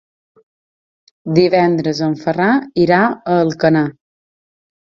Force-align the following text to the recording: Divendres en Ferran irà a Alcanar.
Divendres 1.39 2.01
en 2.07 2.17
Ferran 2.23 2.65
irà 2.87 3.03
a 3.11 3.37
Alcanar. 3.45 3.87